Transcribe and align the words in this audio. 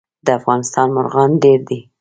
د 0.25 0.27
افغانستان 0.39 0.87
مرغان 0.95 1.31
ډیر 1.43 1.59
دي 1.69 1.79